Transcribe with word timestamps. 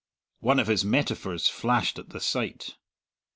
One 0.39 0.57
of 0.59 0.65
his 0.65 0.83
metaphors 0.83 1.47
flashed 1.47 1.99
at 1.99 2.09
the 2.09 2.19
sight. 2.19 2.73